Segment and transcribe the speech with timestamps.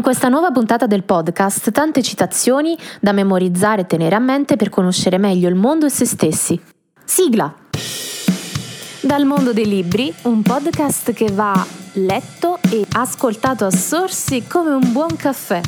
[0.00, 4.70] In questa nuova puntata del podcast tante citazioni da memorizzare e tenere a mente per
[4.70, 6.58] conoscere meglio il mondo e se stessi.
[7.04, 7.54] Sigla!
[9.02, 14.90] Dal mondo dei libri, un podcast che va letto e ascoltato a sorsi come un
[14.90, 15.60] buon caffè.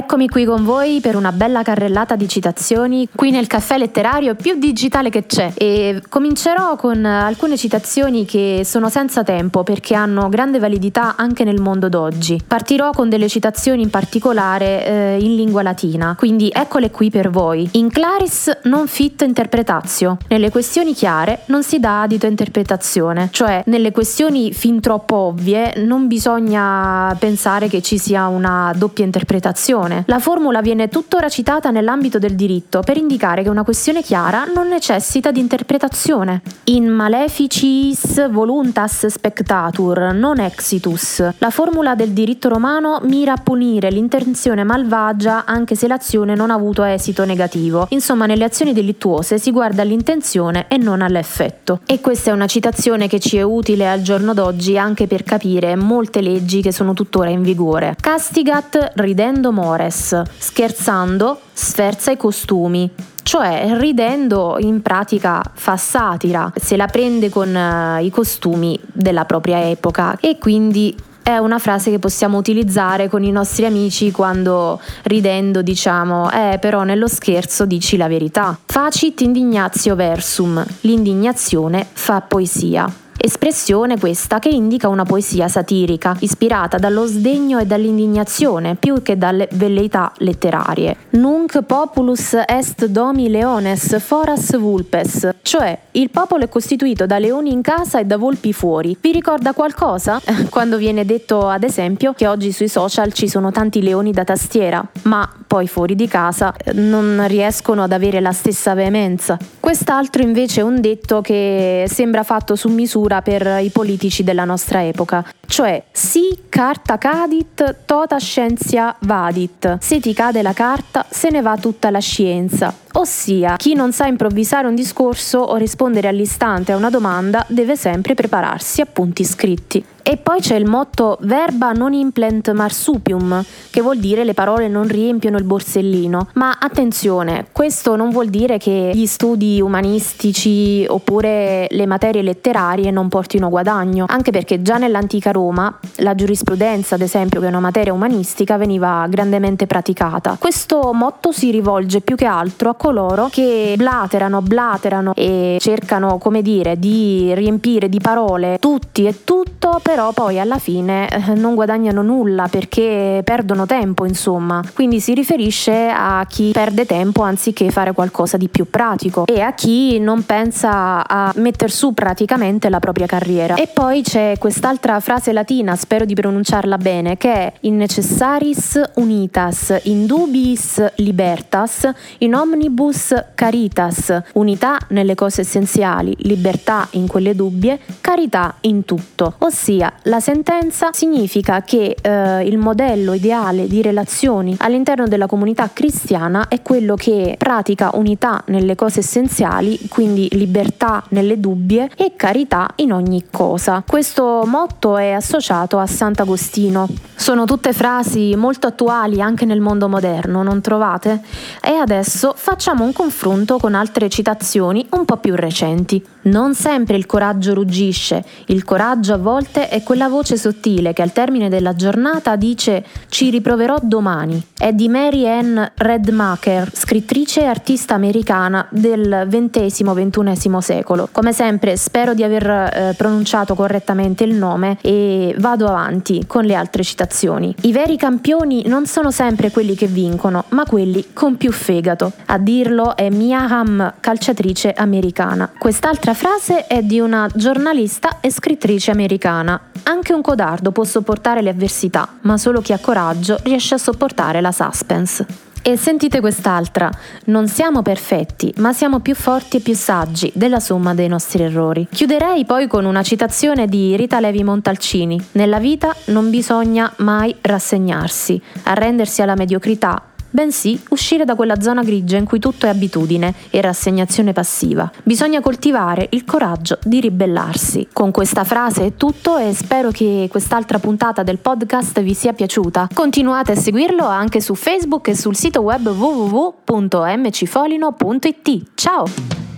[0.00, 4.58] Eccomi qui con voi per una bella carrellata di citazioni qui nel caffè letterario più
[4.58, 10.58] digitale che c'è e comincerò con alcune citazioni che sono senza tempo perché hanno grande
[10.58, 12.40] validità anche nel mondo d'oggi.
[12.44, 17.68] Partirò con delle citazioni in particolare eh, in lingua latina, quindi eccole qui per voi.
[17.72, 20.16] In claris non fit interpretatio.
[20.28, 25.74] Nelle questioni chiare non si dà adito a interpretazione, cioè nelle questioni fin troppo ovvie
[25.84, 30.04] non bisogna pensare che ci sia una doppia interpretazione questione.
[30.06, 34.68] La formula viene tuttora citata nell'ambito del diritto per indicare che una questione chiara non
[34.68, 36.42] necessita di interpretazione.
[36.64, 41.28] In maleficiis voluntas spectatur, non exitus.
[41.38, 46.54] La formula del diritto romano mira a punire l'intenzione malvagia anche se l'azione non ha
[46.54, 47.86] avuto esito negativo.
[47.90, 51.80] Insomma, nelle azioni delittuose si guarda all'intenzione e non all'effetto.
[51.86, 55.74] E questa è una citazione che ci è utile al giorno d'oggi anche per capire
[55.76, 57.96] molte leggi che sono tuttora in vigore.
[58.00, 62.90] Castigat ridendo mori Mores, scherzando sferza i costumi,
[63.22, 69.68] cioè ridendo in pratica fa satira, se la prende con uh, i costumi della propria
[69.68, 75.60] epoca e quindi è una frase che possiamo utilizzare con i nostri amici quando ridendo
[75.62, 78.58] diciamo eh però nello scherzo dici la verità.
[78.66, 82.99] Facit indignatio versum, l'indignazione fa poesia.
[83.22, 89.46] Espressione questa che indica una poesia satirica, ispirata dallo sdegno e dall'indignazione più che dalle
[89.52, 90.96] velleità letterarie.
[91.10, 97.62] Nunc populus est domi leones foras vulpes, cioè il popolo è costituito da leoni in
[97.62, 98.96] casa e da volpi fuori.
[99.00, 100.20] Vi ricorda qualcosa?
[100.48, 104.86] Quando viene detto ad esempio che oggi sui social ci sono tanti leoni da tastiera,
[105.02, 109.36] ma poi fuori di casa eh, non riescono ad avere la stessa veemenza.
[109.58, 114.84] Quest'altro invece è un detto che sembra fatto su misura per i politici della nostra
[114.84, 119.78] epoca, cioè si carta cadit, tota scientia vadit.
[119.80, 122.72] Se ti cade la carta, se ne va tutta la scienza.
[122.92, 128.14] Ossia, chi non sa improvvisare un discorso o rispondere all'istante a una domanda deve sempre
[128.14, 129.82] prepararsi a punti scritti.
[130.10, 134.88] E poi c'è il motto verba non implant marsupium, che vuol dire le parole non
[134.88, 136.30] riempiono il borsellino.
[136.34, 143.06] Ma attenzione, questo non vuol dire che gli studi umanistici oppure le materie letterarie non
[143.08, 147.92] portino guadagno, anche perché già nell'antica Roma la giurisprudenza, ad esempio, che è una materia
[147.92, 150.38] umanistica, veniva grandemente praticata.
[150.40, 156.42] Questo motto si rivolge più che altro a coloro che blaterano, blaterano e cercano, come
[156.42, 161.54] dire, di riempire di parole tutti e tutto, però però poi alla fine eh, non
[161.54, 164.62] guadagnano nulla perché perdono tempo, insomma.
[164.72, 169.52] Quindi si riferisce a chi perde tempo anziché fare qualcosa di più pratico e a
[169.52, 173.56] chi non pensa a mettere su praticamente la propria carriera.
[173.56, 179.80] E poi c'è quest'altra frase latina, spero di pronunciarla bene, che è in necessaris unitas,
[179.82, 188.54] in dubiis libertas, in omnibus caritas, unità nelle cose essenziali, libertà in quelle dubbie, carità
[188.60, 195.26] in tutto, ossia la sentenza significa che eh, il modello ideale di relazioni all'interno della
[195.26, 202.14] comunità cristiana è quello che pratica unità nelle cose essenziali, quindi libertà nelle dubbie e
[202.16, 203.84] carità in ogni cosa.
[203.86, 206.88] Questo motto è associato a Sant'Agostino.
[207.14, 211.20] Sono tutte frasi molto attuali anche nel mondo moderno, non trovate?
[211.62, 216.02] E adesso facciamo un confronto con altre citazioni un po' più recenti.
[216.22, 221.12] Non sempre il coraggio ruggisce, il coraggio a volte è quella voce sottile che al
[221.12, 224.42] termine della giornata dice ci riproverò domani.
[224.56, 231.08] È di Mary Ann Redmacher, scrittrice e artista americana del XX-XXI secolo.
[231.10, 236.54] Come sempre spero di aver eh, pronunciato correttamente il nome e vado avanti con le
[236.54, 237.54] altre citazioni.
[237.62, 242.12] I veri campioni non sono sempre quelli che vincono, ma quelli con più fegato.
[242.26, 245.50] A dirlo è Mia Hamm, calciatrice americana.
[245.58, 251.50] Quest'altra frase è di una giornalista e scrittrice americana, anche un codardo può sopportare le
[251.50, 255.26] avversità, ma solo chi ha coraggio riesce a sopportare la suspense.
[255.62, 256.90] E sentite quest'altra,
[257.26, 261.86] non siamo perfetti, ma siamo più forti e più saggi della somma dei nostri errori.
[261.90, 265.22] Chiuderei poi con una citazione di Rita Levi Montalcini.
[265.32, 272.16] Nella vita non bisogna mai rassegnarsi, arrendersi alla mediocrità bensì uscire da quella zona grigia
[272.16, 274.90] in cui tutto è abitudine e rassegnazione passiva.
[275.02, 277.88] Bisogna coltivare il coraggio di ribellarsi.
[277.92, 282.88] Con questa frase è tutto e spero che quest'altra puntata del podcast vi sia piaciuta.
[282.92, 288.62] Continuate a seguirlo anche su Facebook e sul sito web www.mcfolino.it.
[288.74, 289.49] Ciao!